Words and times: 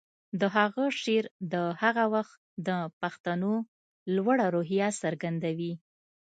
د 0.39 0.41
هغه 0.55 0.85
شعر 1.01 1.25
د 1.53 1.55
هغه 1.81 2.03
وخت 2.13 2.35
د 2.67 2.69
پښتنو 3.01 3.53
لوړه 4.15 4.45
روحیه 4.55 4.89
څرګندوي 5.01 5.73